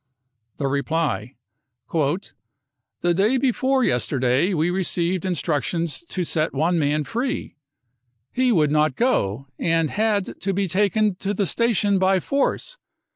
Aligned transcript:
The 0.57 0.65
reply: 0.67 1.35
44 1.85 2.33
The 3.01 3.13
day 3.13 3.37
before 3.37 3.83
yesterday 3.83 4.51
we 4.51 4.71
received 4.71 5.25
in 5.25 5.33
structions 5.33 6.03
to 6.07 6.23
set 6.23 6.55
one 6.55 6.79
man 6.79 7.03
free. 7.03 7.55
He 8.33 8.51
would 8.51 8.71
not 8.71 8.95
go, 8.95 9.45
and 9.59 9.91
had 9.91 10.41
to 10.41 10.53
be 10.55 10.67
taken 10.67 11.13
to 11.17 11.35
the 11.35 11.45
station 11.45 11.99
by 11.99 12.19
force. 12.19 12.79